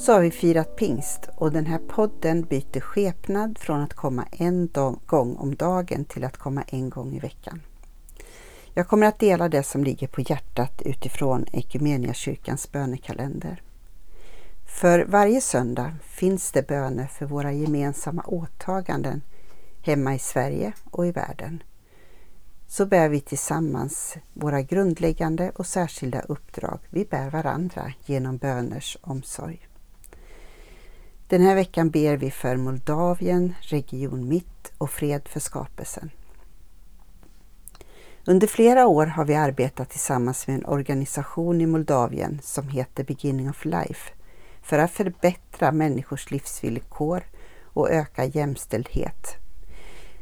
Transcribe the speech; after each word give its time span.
så 0.00 0.12
har 0.12 0.20
vi 0.20 0.30
firat 0.30 0.76
pingst 0.76 1.28
och 1.36 1.52
den 1.52 1.66
här 1.66 1.78
podden 1.78 2.42
byter 2.42 2.80
skepnad 2.80 3.58
från 3.58 3.80
att 3.80 3.94
komma 3.94 4.26
en 4.32 4.68
gång 5.06 5.36
om 5.36 5.54
dagen 5.54 6.04
till 6.04 6.24
att 6.24 6.36
komma 6.36 6.62
en 6.62 6.90
gång 6.90 7.16
i 7.16 7.18
veckan. 7.18 7.62
Jag 8.74 8.88
kommer 8.88 9.06
att 9.06 9.18
dela 9.18 9.48
det 9.48 9.62
som 9.62 9.84
ligger 9.84 10.06
på 10.06 10.20
hjärtat 10.20 10.82
utifrån 10.84 11.46
kyrkans 12.12 12.72
bönekalender. 12.72 13.62
För 14.80 15.04
varje 15.04 15.40
söndag 15.40 15.94
finns 16.02 16.52
det 16.52 16.68
böner 16.68 17.06
för 17.06 17.26
våra 17.26 17.52
gemensamma 17.52 18.22
åtaganden 18.22 19.22
hemma 19.82 20.14
i 20.14 20.18
Sverige 20.18 20.72
och 20.90 21.06
i 21.06 21.12
världen. 21.12 21.62
Så 22.66 22.86
bär 22.86 23.08
vi 23.08 23.20
tillsammans 23.20 24.16
våra 24.32 24.62
grundläggande 24.62 25.50
och 25.54 25.66
särskilda 25.66 26.20
uppdrag. 26.20 26.78
Vi 26.90 27.04
bär 27.04 27.30
varandra 27.30 27.92
genom 28.06 28.36
böners 28.36 28.98
omsorg. 29.00 29.69
Den 31.30 31.42
här 31.42 31.54
veckan 31.54 31.90
ber 31.90 32.16
vi 32.16 32.30
för 32.30 32.56
Moldavien, 32.56 33.54
Region 33.60 34.28
Mitt 34.28 34.72
och 34.78 34.90
fred 34.90 35.28
för 35.28 35.40
skapelsen. 35.40 36.10
Under 38.24 38.46
flera 38.46 38.86
år 38.86 39.06
har 39.06 39.24
vi 39.24 39.34
arbetat 39.34 39.90
tillsammans 39.90 40.46
med 40.46 40.56
en 40.56 40.66
organisation 40.66 41.60
i 41.60 41.66
Moldavien 41.66 42.40
som 42.42 42.68
heter 42.68 43.04
Beginning 43.04 43.50
of 43.50 43.64
Life 43.64 44.12
för 44.62 44.78
att 44.78 44.90
förbättra 44.90 45.72
människors 45.72 46.30
livsvillkor 46.30 47.22
och 47.64 47.90
öka 47.90 48.24
jämställdhet. 48.24 49.36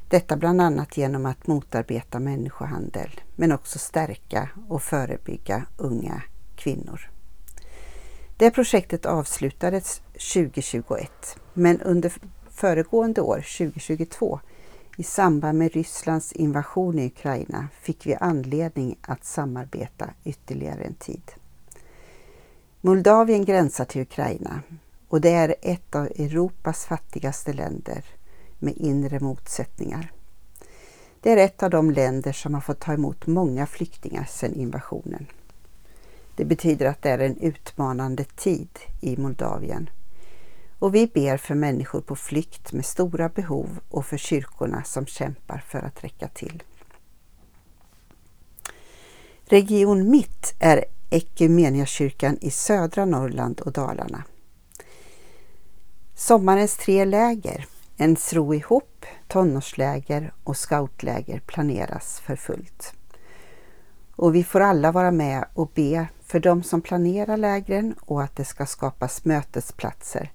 Detta 0.09 0.37
bland 0.37 0.61
annat 0.61 0.97
genom 0.97 1.27
att 1.27 1.47
motarbeta 1.47 2.19
människohandel 2.19 3.21
men 3.37 3.53
också 3.53 3.79
stärka 3.79 4.49
och 4.69 4.83
förebygga 4.83 5.67
unga 5.77 6.23
kvinnor. 6.57 7.11
Det 8.39 8.51
projektet 8.51 9.07
avslutades 9.07 10.01
2021 10.13 11.11
men 11.55 11.81
under 11.81 12.13
föregående 12.51 13.21
år, 13.21 13.37
2022, 13.59 14.41
i 14.97 15.03
samband 15.03 15.59
med 15.59 15.73
Rysslands 15.73 16.33
invasion 16.33 16.99
i 16.99 17.07
Ukraina 17.07 17.69
fick 17.81 18.07
vi 18.07 18.15
anledning 18.15 18.99
att 19.01 19.25
samarbeta 19.25 20.11
ytterligare 20.25 20.83
en 20.83 20.95
tid. 20.95 21.23
Moldavien 22.81 23.45
gränsar 23.45 23.85
till 23.85 24.03
Ukraina 24.03 24.63
och 25.09 25.21
det 25.21 25.33
är 25.33 25.55
ett 25.63 25.95
av 25.95 26.05
Europas 26.05 26.85
fattigaste 26.85 27.53
länder 27.53 28.05
med 28.59 28.77
inre 28.77 29.21
motsättningar. 29.21 30.13
Det 31.21 31.33
är 31.33 31.37
ett 31.37 31.63
av 31.63 31.71
de 31.71 31.91
länder 31.91 32.33
som 32.33 32.55
har 32.55 32.61
fått 32.61 32.81
ta 32.81 32.93
emot 32.93 33.27
många 33.27 33.67
flyktingar 33.67 34.25
sedan 34.25 34.55
invasionen. 34.55 35.27
Det 36.39 36.45
betyder 36.45 36.87
att 36.87 37.03
det 37.03 37.11
är 37.11 37.19
en 37.19 37.37
utmanande 37.37 38.25
tid 38.25 38.69
i 39.01 39.17
Moldavien. 39.17 39.91
Och 40.79 40.95
vi 40.95 41.07
ber 41.07 41.37
för 41.37 41.55
människor 41.55 42.01
på 42.01 42.17
flykt 42.17 42.73
med 42.73 42.85
stora 42.85 43.29
behov 43.29 43.81
och 43.89 44.07
för 44.07 44.17
kyrkorna 44.17 44.85
som 44.85 45.07
kämpar 45.07 45.65
för 45.67 45.79
att 45.79 46.05
räcka 46.05 46.29
till. 46.29 46.63
Region 49.45 50.11
Mitt 50.11 50.55
är 50.59 50.85
Equmeniakyrkan 51.11 52.39
i 52.41 52.51
södra 52.51 53.05
Norrland 53.05 53.61
och 53.61 53.73
Dalarna. 53.73 54.25
Sommarens 56.15 56.77
tre 56.77 57.05
läger, 57.05 57.67
en 57.97 58.17
tro 58.17 58.55
ihop, 58.55 59.07
tonårsläger 59.29 60.33
och 60.45 60.57
scoutläger 60.57 61.41
planeras 61.41 62.21
för 62.21 62.37
fullt. 62.37 62.95
Och 64.17 64.35
vi 64.35 64.45
får 64.45 64.61
alla 64.61 64.93
vara 64.93 65.11
med 65.11 65.45
och 65.55 65.71
be 65.75 66.09
för 66.29 66.41
de 66.41 66.63
som 66.63 66.81
planerar 66.81 67.37
lägren 67.37 67.95
och 68.01 68.23
att 68.23 68.37
det 68.37 68.45
ska 68.45 68.67
skapas 68.67 69.25
mötesplatser 69.25 70.33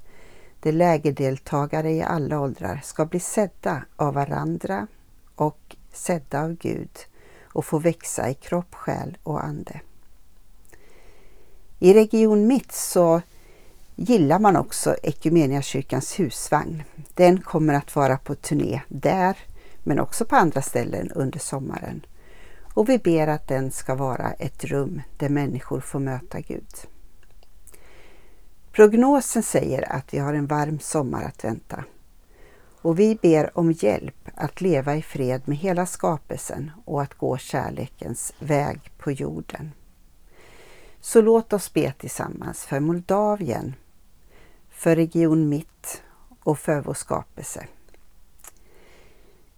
där 0.59 0.71
lägerdeltagare 0.71 1.91
i 1.91 2.01
alla 2.01 2.39
åldrar 2.39 2.81
ska 2.83 3.05
bli 3.05 3.19
sedda 3.19 3.83
av 3.95 4.13
varandra 4.13 4.87
och 5.35 5.75
sedda 5.93 6.43
av 6.43 6.55
Gud 6.55 6.89
och 7.43 7.65
få 7.65 7.79
växa 7.79 8.29
i 8.29 8.33
kropp, 8.33 8.75
själ 8.75 9.17
och 9.23 9.43
ande. 9.43 9.81
I 11.79 11.93
Region 11.93 12.47
Mitt 12.47 12.71
så 12.71 13.21
gillar 13.95 14.39
man 14.39 14.55
också 14.55 14.95
Equmeniakyrkans 15.03 16.19
husvagn. 16.19 16.83
Den 17.13 17.41
kommer 17.41 17.73
att 17.73 17.95
vara 17.95 18.17
på 18.17 18.35
turné 18.35 18.81
där 18.87 19.37
men 19.83 19.99
också 19.99 20.25
på 20.25 20.35
andra 20.35 20.61
ställen 20.61 21.11
under 21.11 21.39
sommaren. 21.39 22.05
Och 22.73 22.89
vi 22.89 22.97
ber 22.97 23.27
att 23.27 23.47
den 23.47 23.71
ska 23.71 23.95
vara 23.95 24.31
ett 24.31 24.63
rum 24.63 25.01
där 25.17 25.29
människor 25.29 25.79
får 25.79 25.99
möta 25.99 26.39
Gud. 26.39 26.67
Prognosen 28.71 29.43
säger 29.43 29.91
att 29.91 30.13
vi 30.13 30.17
har 30.17 30.33
en 30.33 30.47
varm 30.47 30.79
sommar 30.79 31.23
att 31.23 31.43
vänta. 31.43 31.83
Och 32.81 32.99
vi 32.99 33.15
ber 33.21 33.57
om 33.57 33.71
hjälp 33.71 34.29
att 34.35 34.61
leva 34.61 34.95
i 34.95 35.01
fred 35.01 35.41
med 35.45 35.57
hela 35.57 35.85
skapelsen 35.85 36.71
och 36.85 37.01
att 37.01 37.13
gå 37.13 37.37
kärlekens 37.37 38.33
väg 38.39 38.79
på 38.97 39.11
jorden. 39.11 39.71
Så 41.01 41.21
låt 41.21 41.53
oss 41.53 41.73
be 41.73 41.93
tillsammans 41.99 42.65
för 42.65 42.79
Moldavien, 42.79 43.75
för 44.69 44.95
Region 44.95 45.49
Mitt 45.49 46.01
och 46.43 46.59
för 46.59 46.81
vår 46.81 46.93
skapelse. 46.93 47.67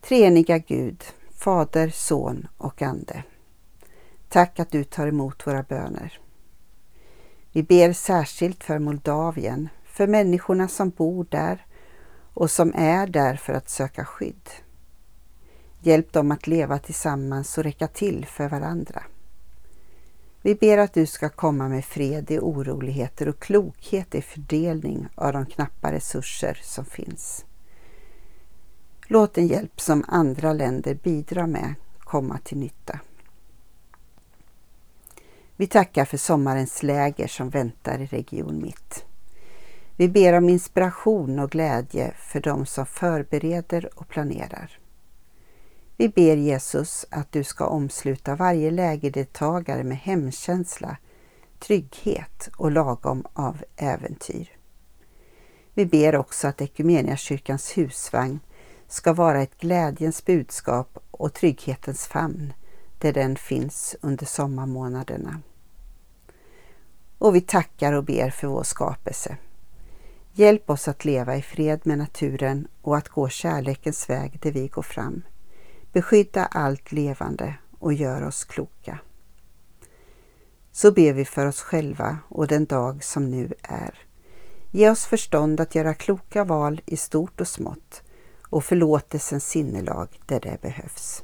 Treeniga 0.01 0.57
Gud, 0.57 1.03
Fader, 1.45 1.89
Son 1.89 2.47
och 2.57 2.81
Ande. 2.81 3.23
Tack 4.29 4.59
att 4.59 4.71
du 4.71 4.83
tar 4.83 5.07
emot 5.07 5.47
våra 5.47 5.63
böner. 5.63 6.19
Vi 7.51 7.63
ber 7.63 7.93
särskilt 7.93 8.63
för 8.63 8.79
Moldavien, 8.79 9.69
för 9.83 10.07
människorna 10.07 10.67
som 10.67 10.89
bor 10.89 11.25
där 11.29 11.65
och 12.33 12.51
som 12.51 12.73
är 12.75 13.07
där 13.07 13.35
för 13.35 13.53
att 13.53 13.69
söka 13.69 14.05
skydd. 14.05 14.49
Hjälp 15.81 16.13
dem 16.13 16.31
att 16.31 16.47
leva 16.47 16.79
tillsammans 16.79 17.57
och 17.57 17.63
räcka 17.63 17.87
till 17.87 18.25
för 18.25 18.49
varandra. 18.49 19.03
Vi 20.41 20.55
ber 20.55 20.77
att 20.77 20.93
du 20.93 21.05
ska 21.05 21.29
komma 21.29 21.69
med 21.69 21.85
fred 21.85 22.31
i 22.31 22.39
oroligheter 22.39 23.29
och 23.29 23.39
klokhet 23.39 24.15
i 24.15 24.21
fördelning 24.21 25.07
av 25.15 25.33
de 25.33 25.45
knappa 25.45 25.91
resurser 25.91 26.59
som 26.63 26.85
finns. 26.85 27.45
Låt 29.07 29.33
den 29.33 29.47
hjälp 29.47 29.81
som 29.81 30.05
andra 30.07 30.53
länder 30.53 30.93
bidrar 30.93 31.47
med 31.47 31.73
komma 31.99 32.39
till 32.43 32.57
nytta. 32.57 32.99
Vi 35.55 35.67
tackar 35.67 36.05
för 36.05 36.17
sommarens 36.17 36.83
läger 36.83 37.27
som 37.27 37.49
väntar 37.49 38.01
i 38.01 38.05
Region 38.05 38.61
Mitt. 38.61 39.05
Vi 39.95 40.09
ber 40.09 40.33
om 40.33 40.49
inspiration 40.49 41.39
och 41.39 41.51
glädje 41.51 42.13
för 42.17 42.39
de 42.39 42.65
som 42.65 42.85
förbereder 42.85 43.89
och 43.95 44.07
planerar. 44.07 44.79
Vi 45.97 46.09
ber 46.09 46.35
Jesus 46.35 47.05
att 47.09 47.31
du 47.31 47.43
ska 47.43 47.65
omsluta 47.65 48.35
varje 48.35 48.71
lägerdeltagare 48.71 49.83
med 49.83 49.97
hemkänsla, 49.97 50.97
trygghet 51.59 52.49
och 52.57 52.71
lagom 52.71 53.25
av 53.33 53.63
äventyr. 53.75 54.51
Vi 55.73 55.85
ber 55.85 56.15
också 56.15 56.47
att 56.47 56.61
Ekumeniakyrkans 56.61 57.77
husvagn 57.77 58.39
ska 58.95 59.13
vara 59.13 59.41
ett 59.41 59.57
glädjens 59.57 60.25
budskap 60.25 60.97
och 61.11 61.33
trygghetens 61.33 62.07
famn 62.07 62.53
där 62.97 63.13
den 63.13 63.35
finns 63.35 63.95
under 64.01 64.25
sommarmånaderna. 64.25 65.41
Och 67.17 67.35
vi 67.35 67.41
tackar 67.41 67.93
och 67.93 68.03
ber 68.03 68.29
för 68.29 68.47
vår 68.47 68.63
skapelse. 68.63 69.37
Hjälp 70.33 70.69
oss 70.69 70.87
att 70.87 71.05
leva 71.05 71.35
i 71.35 71.41
fred 71.41 71.81
med 71.83 71.97
naturen 71.97 72.67
och 72.81 72.97
att 72.97 73.09
gå 73.09 73.29
kärlekens 73.29 74.09
väg 74.09 74.39
där 74.41 74.51
vi 74.51 74.67
går 74.67 74.81
fram. 74.81 75.21
Beskydda 75.91 76.45
allt 76.45 76.91
levande 76.91 77.55
och 77.79 77.93
gör 77.93 78.23
oss 78.23 78.43
kloka. 78.43 78.99
Så 80.71 80.91
ber 80.91 81.13
vi 81.13 81.25
för 81.25 81.45
oss 81.45 81.61
själva 81.61 82.17
och 82.29 82.47
den 82.47 82.65
dag 82.65 83.03
som 83.03 83.31
nu 83.31 83.53
är. 83.61 83.99
Ge 84.71 84.89
oss 84.89 85.05
förstånd 85.05 85.59
att 85.59 85.75
göra 85.75 85.93
kloka 85.93 86.43
val 86.43 86.81
i 86.85 86.97
stort 86.97 87.41
och 87.41 87.47
smått 87.47 88.01
och 88.55 88.63
förlåtelsens 88.63 89.49
sinnelag 89.49 90.07
där 90.25 90.39
det 90.39 90.61
behövs. 90.61 91.23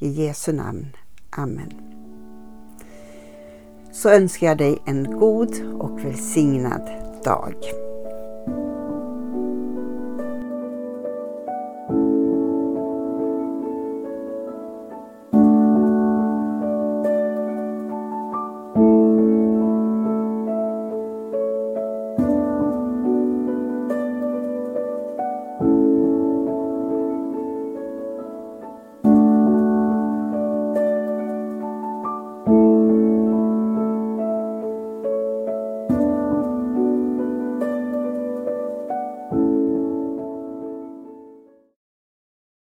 I 0.00 0.08
Jesu 0.08 0.52
namn. 0.52 0.96
Amen. 1.30 1.72
Så 3.92 4.08
önskar 4.08 4.46
jag 4.46 4.58
dig 4.58 4.82
en 4.86 5.18
god 5.18 5.74
och 5.80 6.04
välsignad 6.04 6.90
dag. 7.24 7.81